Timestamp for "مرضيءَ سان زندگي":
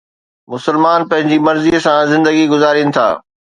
1.47-2.45